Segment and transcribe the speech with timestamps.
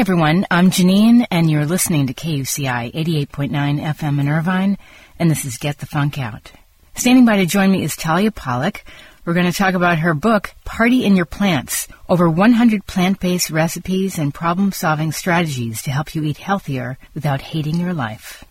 [0.00, 0.46] everyone.
[0.50, 4.78] I'm Janeane, and you're listening to KUCI 88.9 FM in Irvine,
[5.18, 6.52] and this is Get the Funk Out.
[6.94, 8.82] Standing by to join me is Talia Pollock.
[9.26, 13.50] We're going to talk about her book, Party in Your Plants over 100 plant based
[13.50, 18.42] recipes and problem solving strategies to help you eat healthier without hating your life.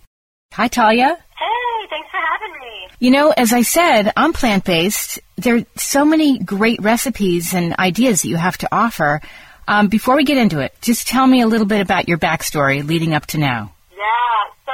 [0.54, 1.07] Hi, Talia.
[1.07, 2.95] Hey, thanks for having me.
[3.00, 5.19] You know, as I said, I'm plant based.
[5.36, 9.21] There are so many great recipes and ideas that you have to offer.
[9.69, 12.82] Um, before we get into it, just tell me a little bit about your backstory
[12.82, 13.69] leading up to now.
[13.93, 14.73] Yeah, so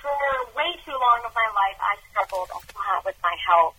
[0.00, 0.16] for
[0.56, 3.76] way too long of my life, I struggled a lot with my health.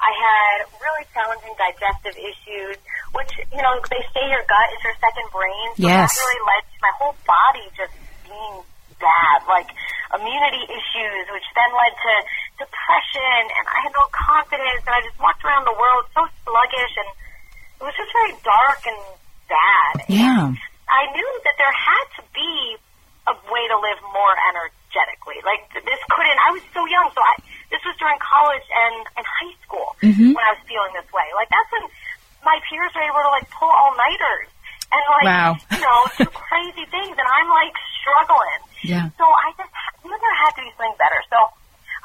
[0.00, 2.80] I had really challenging digestive issues,
[3.12, 5.66] which, you know, they say your gut is your second brain.
[5.76, 6.08] So Yes.
[6.08, 7.92] that really led to my whole body just
[8.24, 8.64] being
[8.96, 9.68] bad, like
[10.16, 12.12] immunity issues, which then led to
[12.64, 16.94] depression, and I had no confidence, and I just walked around the world so sluggish,
[16.96, 17.08] and
[17.76, 18.96] it was just very dark and
[19.48, 19.94] bad.
[20.08, 20.52] Yeah.
[20.88, 22.76] I knew that there had to be
[23.28, 25.40] a way to live more energetically.
[25.44, 26.38] Like this couldn't.
[26.40, 27.34] I was so young, so I.
[27.68, 30.32] This was during college and and high school Mhm.
[30.32, 31.28] when I was feeling this way.
[31.36, 31.84] Like that's when
[32.44, 34.48] my peers were able to like pull all nighters
[34.88, 35.50] and like Wow.
[35.76, 38.60] you know do crazy things, and I'm like struggling.
[38.80, 39.12] Yeah.
[39.20, 39.68] So I just
[40.00, 41.20] knew there had to be something better.
[41.28, 41.36] So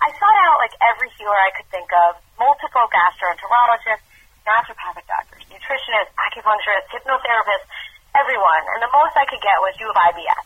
[0.04, 4.04] I sought out like every healer I could think of, multiple gastroenterologists,
[4.44, 5.23] naturopathic doctors,
[5.68, 7.68] nutritionists, acupuncturists, hypnotherapists,
[8.16, 8.64] everyone.
[8.76, 10.46] And the most I could get was you have IBS,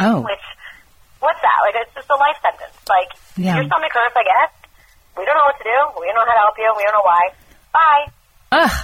[0.00, 0.42] Oh, which,
[1.20, 1.58] what's that?
[1.62, 2.74] Like, it's just a life sentence.
[2.88, 3.60] Like, Yeah.
[3.60, 4.50] your stomach hurts, I guess.
[5.16, 5.78] We don't know what to do.
[6.00, 6.66] We don't know how to help you.
[6.74, 7.24] We don't know why.
[7.70, 8.04] Bye.
[8.50, 8.74] ugh.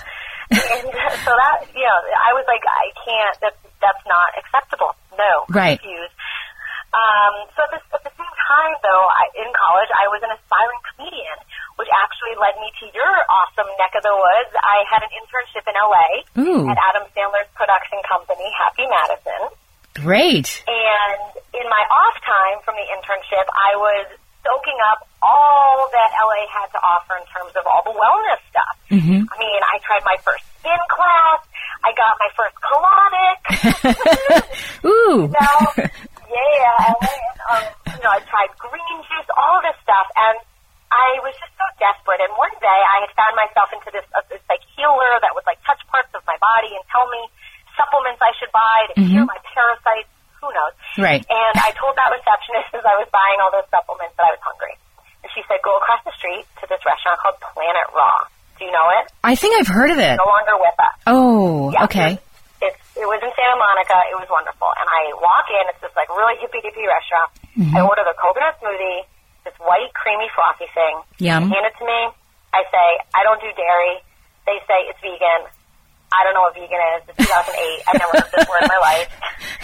[0.51, 0.87] and
[1.27, 4.95] so that, you know, I was like, I can't, that's, that's not acceptable.
[5.19, 5.47] No.
[5.51, 5.79] Right.
[5.79, 6.11] Refuse.
[6.91, 10.35] Um, so at, this, at the same time, though, I, in college, I was an
[10.35, 11.39] aspiring comedian,
[11.79, 13.15] which actually led me to your
[14.03, 14.53] the woods.
[14.59, 16.09] I had an internship in LA
[16.41, 16.69] Ooh.
[16.71, 19.53] at Adam Sandler's production company, Happy Madison.
[20.01, 20.63] Great.
[20.69, 21.21] And
[21.53, 24.07] in my off time from the internship, I was
[24.41, 28.75] soaking up all that LA had to offer in terms of all the wellness stuff.
[28.89, 29.27] Mhm.
[29.29, 31.41] I mean, I tried my first spin class.
[31.85, 33.39] I got my first colonic.
[34.89, 35.29] Ooh.
[35.41, 37.17] now, yeah, LA,
[37.53, 37.65] um,
[37.97, 40.39] you know, I tried green juice, all this stuff, and
[40.91, 42.21] I was just so desperate.
[42.25, 45.45] And one day, I had found myself into this, uh, this like healer that would
[45.45, 47.21] like touch parts of my body and tell me
[47.77, 50.11] supplements I should buy to cure my parasites.
[50.43, 50.73] Who knows?
[50.97, 51.21] Right.
[51.29, 54.43] And I told that receptionist as I was buying all those supplements that I was
[54.43, 54.73] hungry.
[55.23, 58.25] And she said, go across the street to this restaurant called Planet Raw.
[58.59, 59.05] Do you know it?
[59.31, 60.19] I think I've heard of it.
[60.19, 60.97] No longer with us.
[61.07, 62.19] Oh, Yeah, okay.
[62.59, 63.95] It's, it was in Santa Monica.
[64.11, 64.67] It was wonderful.
[64.75, 65.71] And I walk in.
[65.71, 67.31] It's this like really hippy dippy restaurant.
[67.55, 67.79] Mm-hmm.
[67.79, 69.07] I order the coconut smoothie,
[69.47, 70.99] this white creamy frothy thing.
[71.23, 71.47] Yum.
[71.47, 72.11] Hand it to me.
[72.51, 74.03] I say I don't do dairy.
[74.51, 75.47] They say it's vegan.
[76.11, 77.15] I don't know what vegan is.
[77.15, 77.87] It's 2008.
[77.87, 79.09] I've never heard this word in my life.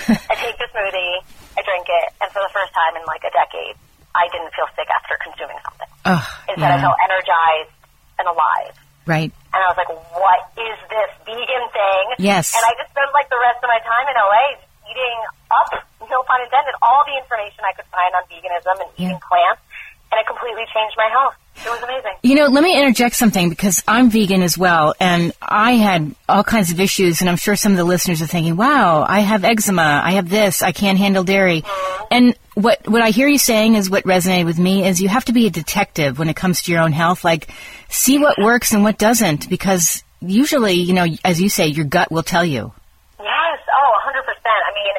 [0.31, 1.27] I take the smoothie.
[1.59, 3.75] I drink it, and for the first time in like a decade,
[4.15, 5.91] I didn't feel sick after consuming something.
[6.07, 6.23] Ugh.
[6.55, 6.87] Instead, I yeah.
[6.87, 7.75] felt energized
[8.23, 8.79] and alive.
[9.07, 9.31] Right.
[9.55, 12.05] And I was like, what is this vegan thing?
[12.19, 12.53] Yes.
[12.53, 14.59] And I just spent like the rest of my time in LA
[14.91, 15.19] eating
[15.51, 15.71] up,
[16.11, 19.63] no pun intended, all the information I could find on veganism and eating plants.
[20.11, 21.35] And it completely changed my health.
[21.57, 22.13] It was amazing.
[22.23, 26.45] You know, let me interject something because I'm vegan as well, and I had all
[26.45, 29.43] kinds of issues, and I'm sure some of the listeners are thinking, "Wow, I have
[29.43, 32.05] eczema, I have this, I can't handle dairy." Mm-hmm.
[32.11, 35.27] And what what I hear you saying is what resonated with me is you have
[35.27, 37.23] to be a detective when it comes to your own health.
[37.23, 37.53] Like,
[37.91, 42.11] see what works and what doesn't, because usually, you know, as you say, your gut
[42.11, 42.73] will tell you.
[43.21, 43.59] Yes.
[43.69, 44.25] Oh, 100%.
[44.25, 44.97] I mean,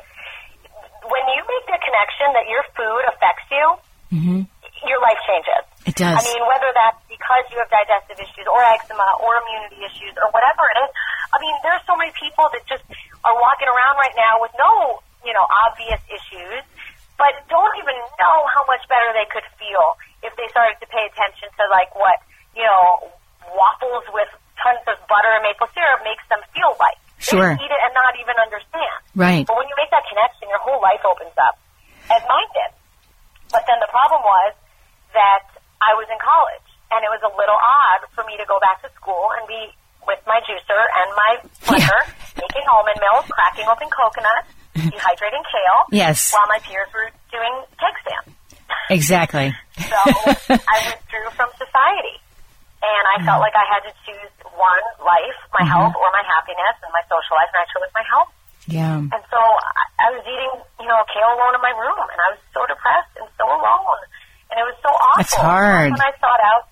[1.09, 3.65] when you make the connection that your food affects you,
[4.13, 4.39] mm-hmm.
[4.85, 5.65] your life changes.
[5.89, 6.13] It does.
[6.13, 10.29] I mean, whether that's because you have digestive issues or eczema or immunity issues or
[10.29, 10.91] whatever it is.
[11.33, 12.85] I mean, there's so many people that just
[13.25, 16.61] are walking around right now with no, you know, obvious issues,
[17.17, 21.05] but don't even know how much better they could feel if they started to pay
[21.09, 22.21] attention to like what,
[22.53, 23.09] you know,
[23.53, 24.29] waffles with
[24.61, 26.97] tons of butter and maple syrup makes them feel like.
[27.17, 27.57] Sure.
[27.57, 28.97] They eat it and not even understand.
[29.17, 29.43] Right.
[29.45, 31.57] But when you make that connection, your whole life opens up,
[32.13, 32.71] as mine did.
[33.49, 34.53] But then the problem was
[35.17, 35.49] that
[35.81, 38.85] I was in college, and it was a little odd for me to go back
[38.85, 39.73] to school and be
[40.05, 41.31] with my juicer and my
[41.65, 42.01] blender,
[42.37, 44.45] making almond milk, cracking open coconut,
[44.77, 46.33] dehydrating kale, Yes.
[46.33, 48.37] while my peers were doing keg stands.
[48.89, 49.53] Exactly.
[49.77, 49.93] So
[50.49, 52.17] I withdrew from society.
[52.81, 55.69] And I felt like I had to choose one life, my mm-hmm.
[55.69, 58.31] health or my happiness, and my social life, and I chose my health.
[58.65, 58.97] Yeah.
[58.97, 62.33] And so I, I was eating, you know, kale alone in my room, and I
[62.33, 64.01] was so depressed and so alone,
[64.49, 65.21] and it was so awful.
[65.21, 65.93] That's hard.
[65.93, 66.69] When I sought out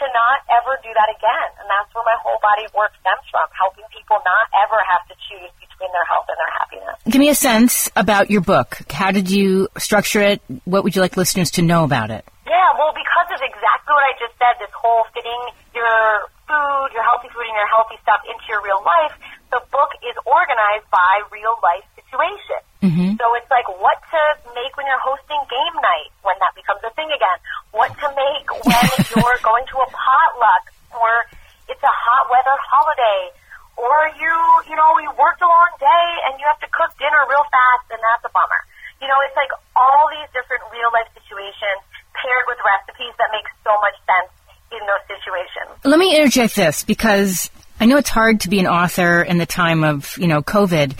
[0.00, 1.48] to to not ever do that again.
[1.60, 5.14] And that's where my whole body work stems from, helping people not ever have to
[5.28, 6.96] choose between their health and their happiness.
[7.04, 8.80] Give me a sense about your book.
[8.90, 10.40] How did you structure it?
[10.64, 12.24] What would you like listeners to know about it?
[12.48, 15.42] Yeah, well, because of exactly what I just said, this whole fitting
[15.76, 19.12] your food, your healthy food, and your healthy stuff into your real life,
[19.52, 22.64] the book is organized by real life situations.
[22.80, 23.18] Mm-hmm.
[23.18, 24.20] So it's like what to
[24.56, 27.38] make when you're hosting game night, when that becomes a thing again.
[27.74, 30.64] What to make when you're going to a potluck,
[30.96, 31.26] or
[31.68, 33.34] it's a hot weather holiday,
[33.76, 34.34] or you,
[34.68, 37.86] you know, you worked a long day and you have to cook dinner real fast,
[37.92, 38.60] and that's a bummer.
[39.00, 41.80] You know, it's like all these different real life situations
[42.16, 44.32] paired with recipes that make so much sense
[44.72, 45.70] in those situations.
[45.84, 49.46] Let me interject this because I know it's hard to be an author in the
[49.46, 50.96] time of, you know, COVID,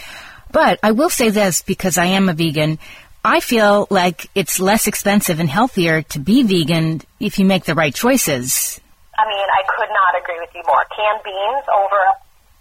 [0.52, 2.79] but I will say this because I am a vegan.
[3.25, 7.75] I feel like it's less expensive and healthier to be vegan if you make the
[7.75, 8.81] right choices.
[9.19, 10.84] I mean, I could not agree with you more.
[10.94, 11.99] Canned beans over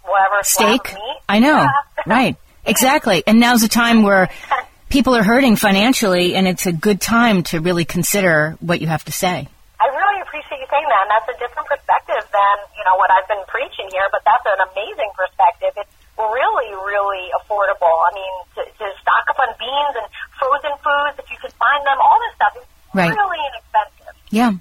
[0.06, 0.94] whatever Steak?
[0.94, 1.18] meat.
[1.28, 1.60] I know.
[1.62, 1.68] Yeah.
[2.06, 2.36] Right.
[2.64, 3.22] Exactly.
[3.26, 4.28] And now's a time where
[4.88, 9.04] people are hurting financially and it's a good time to really consider what you have
[9.06, 9.48] to say.
[9.80, 13.10] I really appreciate you saying that, and that's a different perspective than you know what
[13.10, 14.06] I've been preaching here.
[14.10, 15.74] But that's an amazing perspective.
[15.76, 17.92] It's really, really affordable.
[17.92, 20.06] I mean, to, to stock up on beans and
[20.38, 23.10] frozen foods if you can find them, all this stuff is Right.
[23.12, 24.14] really inexpensive.
[24.30, 24.52] Yeah.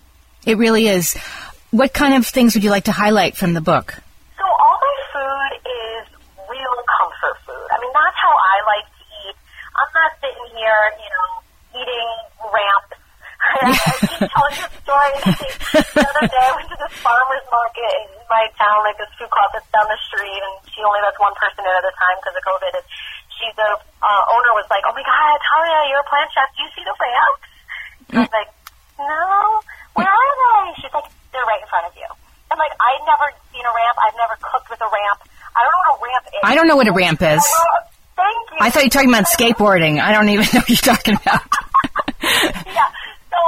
[0.45, 1.15] It really is.
[1.71, 3.95] What kind of things would you like to highlight from the book?
[4.35, 6.03] So all my food is
[6.51, 7.67] real comfort food.
[7.71, 9.35] I mean, that's how I like to eat.
[9.79, 11.29] I'm not sitting here, you know,
[11.79, 12.09] eating
[12.51, 12.91] ramps.
[13.45, 13.71] I
[14.19, 15.14] keep telling this story.
[15.25, 19.29] The other day, I went to this farmer's market in my town, like this food
[19.33, 22.15] court that's down the street, and she only lets one person in at a time
[22.21, 22.71] because of COVID.
[22.77, 22.85] And
[23.37, 23.69] she, the
[24.01, 26.49] uh, owner was like, "Oh my God, Talia, you're a plant chef.
[26.55, 27.45] Do you see the ramps?"
[28.09, 28.49] And I was like,
[29.01, 29.25] "No,
[29.97, 32.07] where are they?" She's like, "They're right in front of you."
[32.53, 33.95] I'm like, "I've never seen a ramp.
[33.99, 35.19] I've never cooked with a ramp.
[35.57, 37.43] I don't know what a ramp is." I don't know what a ramp is.
[38.15, 38.57] Thank you.
[38.63, 39.99] I thought you were talking about skateboarding.
[39.99, 41.43] I don't even know what you're talking about.
[42.71, 42.87] yeah.
[43.27, 43.39] So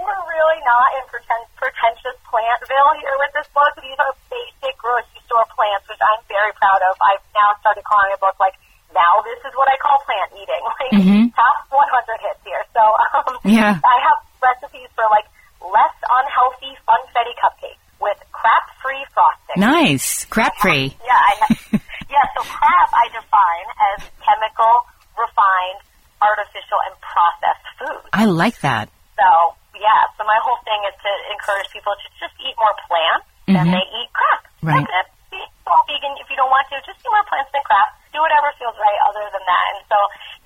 [0.00, 3.72] we're really not in pretend, pretentious plantville here with this book.
[3.84, 6.96] These are basic grocery store plants, which I'm very proud of.
[7.04, 8.56] I've now started calling my book like
[8.96, 10.62] now this is what I call plant eating.
[10.80, 11.34] Like Mhm.
[11.36, 12.64] top 100 hits here.
[12.72, 13.78] So um, Yeah.
[13.84, 15.28] I have recipes for like
[15.60, 19.60] less unhealthy funfetti cupcakes with crap-free frosting.
[19.60, 20.24] nice.
[20.26, 20.96] Crap free.
[21.04, 21.50] Yeah, I have,
[22.12, 22.24] yeah.
[22.36, 24.84] So crap I define as chemical,
[25.16, 25.80] refined,
[26.20, 28.02] artificial, and processed food.
[28.12, 28.88] I like that.
[29.16, 29.28] So
[29.76, 33.64] yeah, so my whole thing is to encourage people to just eat more plants than
[33.68, 33.72] Mhm.
[33.76, 34.40] they eat crap.
[34.64, 34.80] Right.
[34.84, 35.08] That's it.
[35.32, 36.76] Be all vegan if you don't want to.
[36.86, 37.92] Just eat more plants than crap.
[38.12, 39.64] Do whatever feels right other than that.
[39.76, 39.96] And so,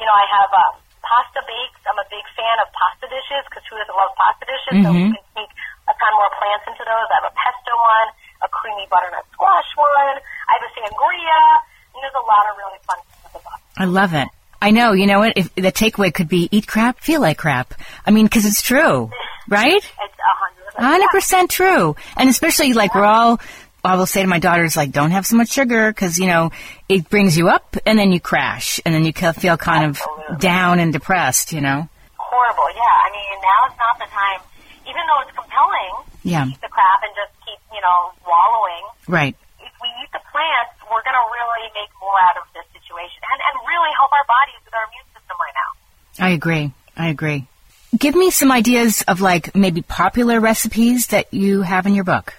[0.01, 0.75] you know, I have um,
[1.05, 1.81] pasta bakes.
[1.87, 3.95] I'm a big fan of pasta dishes because who doesn't
[4.69, 4.85] dishes?
[4.85, 5.51] So you can sneak
[5.89, 7.07] a ton more plants into those.
[7.09, 8.09] I have a pesto one,
[8.45, 10.17] a creamy butternut squash one.
[10.21, 11.43] I have a sangria.
[11.95, 13.61] And there's a lot of really fun stuff with the book.
[13.77, 14.29] I love it.
[14.61, 14.93] I know.
[14.93, 15.35] You know what?
[15.37, 17.75] If the takeaway could be eat crap, feel like crap.
[18.05, 19.11] I mean, because it's true,
[19.49, 19.77] right?
[19.77, 20.75] It's a hundred.
[20.75, 21.97] hundred percent true.
[22.17, 23.41] And especially like we're all.
[23.85, 26.51] I will say to my daughters, like, don't have so much sugar because you know
[26.89, 30.81] it brings you up and then you crash and then you feel kind of down
[30.81, 31.53] and depressed.
[31.53, 31.89] You know.
[32.17, 32.69] horrible.
[32.75, 34.41] Yeah, I mean now is not the time.
[35.79, 36.45] Even though it's compelling, Yeah.
[36.63, 38.85] the crap and just keep you know wallowing.
[39.07, 39.35] Right.
[39.63, 43.21] If we eat the plants, we're going to really make more out of this situation
[43.23, 45.71] and and really help our bodies with our immune system right now.
[46.19, 46.73] I agree.
[46.99, 47.47] I agree.
[47.97, 52.35] Give me some ideas of like maybe popular recipes that you have in your book.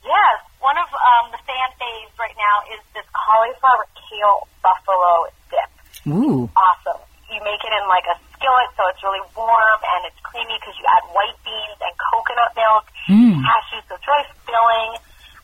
[0.00, 5.70] Yes, one of um, the fan faves right now is this cauliflower kale buffalo dip.
[6.08, 6.48] Ooh.
[6.56, 7.00] Awesome.
[7.28, 10.72] You make it in like a skillet, so it's really warm and it's creamy because
[10.80, 11.83] you add white beans and coconut milk,
[13.08, 13.36] Mm.
[13.44, 13.84] cashews,
[14.54, 14.90] filling.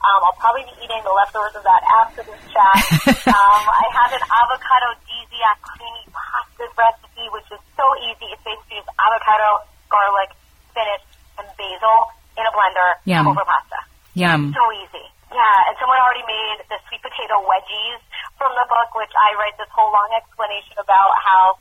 [0.00, 2.72] Um, I'll probably be eating the leftovers of that after this chat.
[3.36, 8.32] um, I have an avocado desiac creamy pasta recipe, which is so easy.
[8.32, 10.32] It's basically just avocado, garlic,
[10.72, 11.04] spinach,
[11.36, 13.28] and basil in a blender Yum.
[13.28, 13.76] over pasta.
[14.16, 14.56] Yum.
[14.56, 15.04] So easy.
[15.28, 18.00] Yeah, and someone already made the sweet potato wedgies
[18.40, 21.60] from the book, which I write this whole long explanation about how,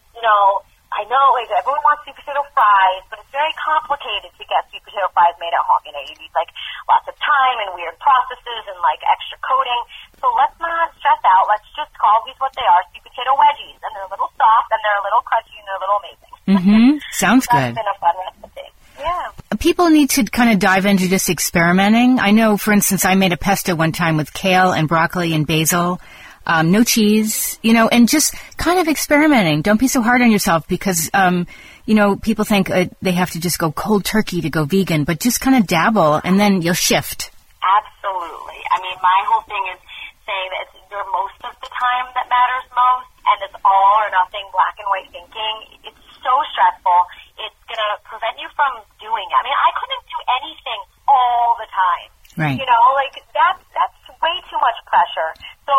[1.54, 5.54] Everyone wants sweet potato fries, but it's very complicated to get sweet potato fries made
[5.54, 5.82] at home.
[5.86, 6.50] You know, you need like
[6.86, 9.82] lots of time and weird processes and like extra coating.
[10.22, 11.46] So let's not stress out.
[11.50, 13.80] Let's just call these what they are, sweet potato wedgies.
[13.82, 16.34] And they're a little soft and they're a little crunchy and they're a little amazing.
[16.50, 16.90] Mm-hmm.
[17.14, 17.76] Sounds That's good.
[17.78, 18.68] been a fun recipe.
[19.00, 19.32] Yeah.
[19.60, 22.20] People need to kind of dive into just experimenting.
[22.20, 25.48] I know, for instance, I made a pesto one time with kale and broccoli and
[25.48, 26.02] basil,
[26.46, 29.62] um, no cheese, you know, and just kind of experimenting.
[29.62, 31.48] Don't be so hard on yourself because, um,
[31.86, 35.04] you know, people think uh, they have to just go cold turkey to go vegan,
[35.04, 37.32] but just kind of dabble and then you'll shift.
[37.60, 38.62] Absolutely.
[38.72, 39.80] I mean, my whole thing is
[40.26, 44.10] saying that it's your most of the time that matters most, and it's all or
[44.10, 45.56] nothing black and white thinking.
[45.86, 47.00] It's so stressful.
[47.42, 49.38] It's going to prevent you from doing it.
[49.38, 52.10] I mean, I couldn't do anything all the time.
[52.38, 52.58] Right.
[52.58, 55.32] You know, like that's that's way too much pressure.
[55.66, 55.74] So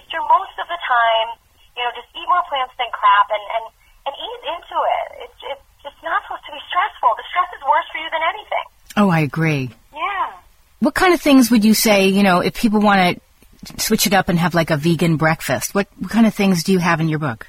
[0.00, 1.36] it's your most of the time.
[1.76, 3.64] You know, just eat more plants than crap, and and
[4.08, 5.06] and ease into it.
[5.28, 7.12] It's it's just not supposed to be stressful.
[7.20, 8.66] The stress is worse for you than anything.
[8.96, 9.70] Oh, I agree.
[9.92, 10.32] Yeah.
[10.80, 13.20] What kind of things would you say, you know, if people want
[13.64, 15.74] to switch it up and have like a vegan breakfast?
[15.74, 17.46] What, what kind of things do you have in your book?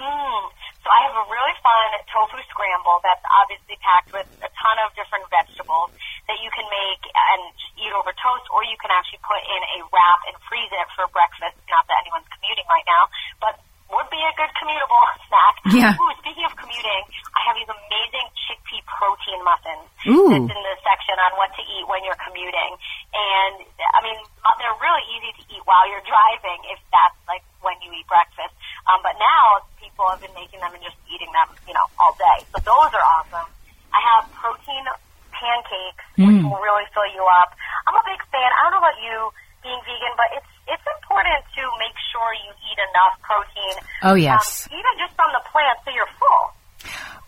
[0.00, 0.42] Mm.
[0.80, 4.92] So I have a really fun tofu scramble that's obviously packed with a ton of
[4.96, 5.92] different vegetables
[6.28, 7.42] that you can make and
[7.76, 11.04] eat over toast, or you can actually put in a wrap and freeze it for
[11.12, 11.56] breakfast.
[11.68, 13.08] Not that anyone's commuting right now,
[13.44, 13.60] but
[13.92, 15.54] would be a good commutable snack.
[15.70, 15.92] Yeah.
[16.00, 17.02] Ooh, speaking of commuting,
[17.36, 19.86] I have these amazing chickpea protein muffins.
[20.08, 20.32] Ooh.
[20.32, 22.72] That's in the section on what to eat when you're commuting.
[23.12, 23.54] And,
[23.92, 24.16] I mean,
[24.58, 28.56] they're really easy to eat while you're driving if that's, like, when you eat breakfast.
[28.88, 32.16] Um, but now people have been making them and just eating them, you know, all
[32.16, 32.42] day.
[32.56, 33.48] So those are awesome.
[33.94, 34.84] I have protein
[35.30, 36.50] pancakes, which Mm.
[36.50, 37.52] will really fill you up.
[37.86, 38.48] I'm a big fan.
[38.48, 39.18] I don't know about you
[39.62, 43.74] being vegan, but it's it's important to make sure you eat enough protein.
[44.02, 44.66] Oh, yes.
[44.70, 46.44] Um, even just from the plant, so you're full.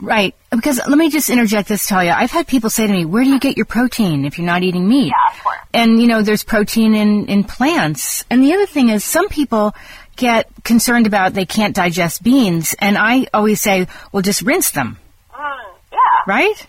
[0.00, 0.34] Right.
[0.50, 2.14] Because let me just interject this, Talia.
[2.16, 4.62] I've had people say to me, where do you get your protein if you're not
[4.62, 5.06] eating meat?
[5.08, 5.56] Yeah, of course.
[5.72, 8.24] And, you know, there's protein in, in plants.
[8.30, 9.74] And the other thing is some people
[10.16, 12.74] get concerned about they can't digest beans.
[12.78, 14.98] And I always say, well, just rinse them,
[15.34, 15.58] Mm,
[15.92, 15.98] yeah.
[16.26, 16.66] right?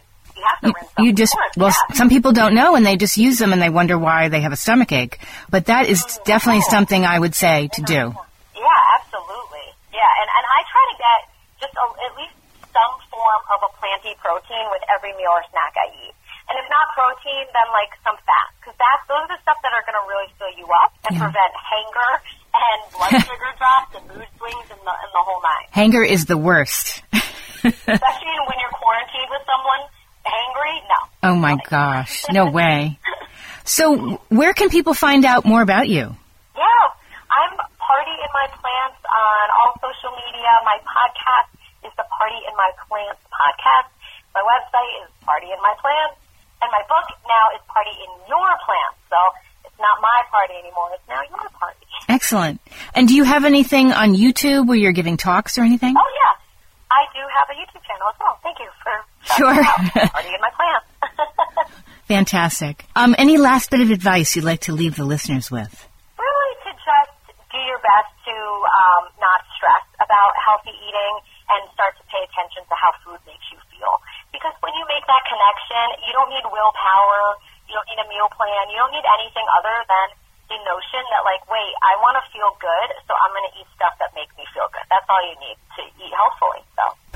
[0.47, 1.05] You have to You, rinse them.
[1.05, 1.95] you just, course, well, yeah.
[1.95, 4.53] some people don't know and they just use them and they wonder why they have
[4.53, 5.19] a stomach ache.
[5.49, 7.93] But that is oh, definitely something I would say to do.
[8.55, 9.67] Yeah, absolutely.
[9.93, 11.19] Yeah, and, and I try to get
[11.61, 12.35] just a, at least
[12.71, 16.13] some form of a planty protein with every meal or snack I eat.
[16.47, 19.73] And if not protein, then like some fat, because that's those are the stuff that
[19.75, 21.27] are going to really fill you up and Yeah.
[21.27, 22.11] prevent hanger
[22.55, 25.67] and blood sugar drops and mood swings and the, and the whole nine.
[25.75, 27.03] Hanger is the worst.
[27.67, 29.81] Especially when you're quarantined with someone
[30.37, 30.75] hangry.
[30.87, 31.29] No.
[31.31, 32.25] oh my gosh.
[32.31, 32.99] No way.
[33.65, 36.15] So where can people find out more about you?
[36.55, 36.85] Yeah,
[37.29, 40.51] I'm Party in My Plants on all social media.
[40.63, 41.49] My podcast
[41.83, 43.91] is the Party in My Plants podcast.
[44.35, 46.15] My website is Party in My Plants,
[46.61, 48.99] and my book now is Party in Your Plants.
[49.09, 49.19] So
[49.65, 51.83] it's not my party anymore; it's now your party.
[52.07, 52.61] Excellent.
[52.95, 55.93] And do you have anything on YouTube where you're giving talks or anything?
[55.97, 56.16] Oh yeah,
[56.97, 58.35] I do have a YouTube channel as well.
[58.41, 58.93] Thank you for
[59.37, 59.53] Sure.
[59.53, 60.25] out.
[60.25, 60.89] In My Plants.
[62.09, 62.85] Fantastic.
[62.95, 65.69] Um, any last bit of advice you'd like to leave the listeners with?
[66.17, 67.13] really to just
[67.53, 71.13] do your best to um, not stress about healthy eating
[71.53, 73.93] and start to pay attention to how food makes you feel.
[74.33, 77.21] Because when you make that connection, you don't need willpower,
[77.69, 80.07] you don't need a meal plan, you don't need anything other than
[80.51, 83.67] the notion that like, wait, I want to feel good, so I'm going to eat
[83.75, 84.83] stuff that makes me feel good.
[84.91, 86.63] That's all you need to eat healthfully.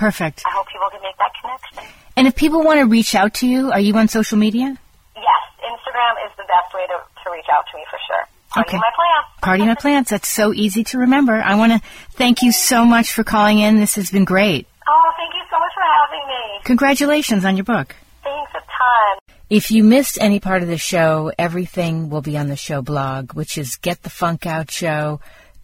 [0.02, 0.42] Perfect.
[0.48, 1.94] I hope people can make that connection.
[2.18, 4.76] And if people want to reach out to you, are you on social media?
[5.16, 8.26] Yes, Instagram is the best way to, to reach out to me for sure.
[8.50, 8.78] Party Okay.
[8.78, 9.30] my plants.
[9.44, 10.10] Party My Plants.
[10.10, 11.34] That's so easy to remember.
[11.34, 13.80] I want to thank you so much for calling in.
[13.80, 14.66] This has been great.
[14.88, 16.60] Oh, thank you so much for having me.
[16.64, 17.96] Congratulations on your book.
[18.24, 19.38] Thanks a ton.
[19.52, 23.34] If you missed any part of the show, everything will be on the show blog,
[23.34, 23.78] which is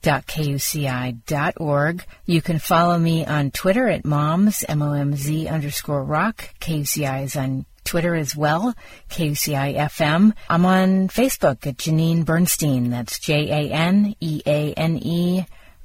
[0.07, 2.05] getthefunkoutshow.kuci.org.
[2.25, 6.49] You can follow me on Twitter at moms, M-O-M-Z underscore rock.
[6.59, 8.73] KUCI is on Twitter as well,
[9.09, 10.33] KUCI FM.
[10.49, 12.89] I'm on Facebook at Janeane Bernstein.
[12.89, 13.75] That's J-A-N-E-A-N-E.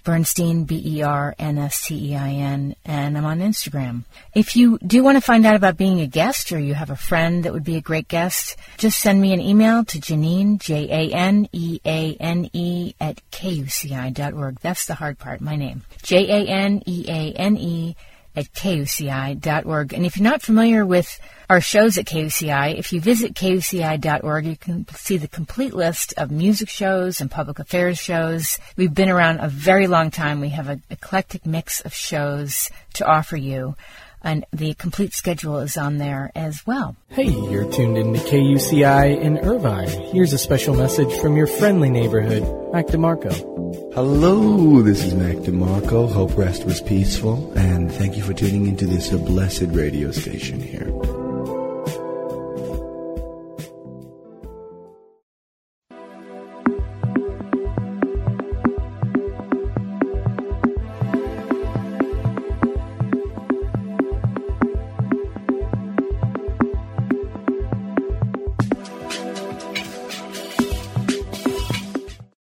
[0.02, 4.04] Bernstein, B E R N S T E I N, and I'm on Instagram.
[4.34, 6.96] If you do want to find out about being a guest or you have a
[6.96, 10.88] friend that would be a great guest, just send me an email to Janeane, J
[10.90, 14.60] A N E A N E, at kuci.org.
[14.60, 15.82] That's the hard part, my name.
[16.02, 17.96] J A N E A N E
[18.34, 19.92] at kuci.org.
[19.92, 21.20] And if you're not familiar with
[21.50, 26.30] our shows at KUCI, if you visit kuci.org, you can see the complete list of
[26.30, 28.58] music shows and public affairs shows.
[28.76, 30.40] We've been around a very long time.
[30.40, 33.76] We have an eclectic mix of shows to offer you.
[34.24, 36.96] And the complete schedule is on there as well.
[37.08, 39.88] Hey, you're tuned in to KUCI in Irvine.
[39.88, 43.94] Here's a special message from your friendly neighborhood, Mac DeMarco.
[43.94, 46.10] Hello, this is Mac DeMarco.
[46.10, 51.21] Hope rest was peaceful, and thank you for tuning into this blessed radio station here.